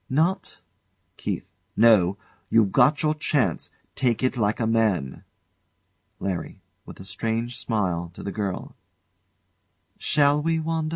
[0.09, 0.61] Not?
[1.17, 1.45] KEITH.
[1.77, 2.17] No.
[2.49, 3.69] You've got your chance.
[3.93, 5.25] Take it like a man.
[6.19, 6.59] LARRY.
[6.87, 8.75] [With a strange smile to the girl]
[9.99, 10.89] Shall we, Wanda?